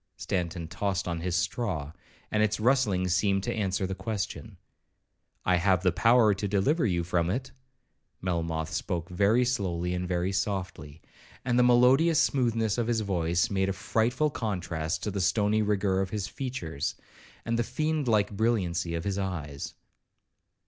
[0.17, 1.91] Stanton tossed on his straw,
[2.31, 4.57] and its rustling seemed to answer the question.
[5.45, 7.51] 'I have the power to deliver you from it.'
[8.19, 11.03] Melmoth spoke very slowly and very softly,
[11.45, 16.01] and the melodious smoothness of his voice made a frightful contrast to the stony rigour
[16.01, 16.95] of his features,
[17.45, 19.75] and the fiend like brilliancy of his eyes.